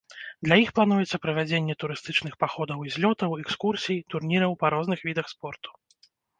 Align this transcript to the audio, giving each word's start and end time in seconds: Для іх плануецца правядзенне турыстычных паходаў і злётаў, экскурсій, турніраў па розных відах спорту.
Для 0.45 0.55
іх 0.61 0.69
плануецца 0.77 1.19
правядзенне 1.25 1.75
турыстычных 1.83 2.33
паходаў 2.45 2.79
і 2.87 2.93
злётаў, 2.97 3.37
экскурсій, 3.45 4.03
турніраў 4.15 4.51
па 4.65 4.75
розных 4.79 4.99
відах 5.11 5.25
спорту. 5.37 5.69